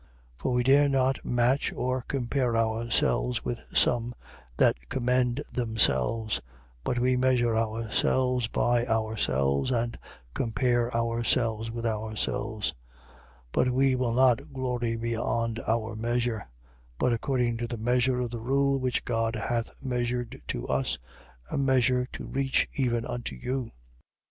[0.35, 4.15] For we dare not match or compare ourselves with some
[4.57, 6.41] that commend themselves:
[6.83, 9.99] but we measure ourselves by ourselves and
[10.33, 12.73] compare ourselves with ourselves.
[13.49, 13.49] 10:13.
[13.51, 16.49] But we will not glory beyond our measure:
[16.97, 20.97] but according to the measure of the rule which God hath measured to us,
[21.51, 23.69] a measure to reach even unto you.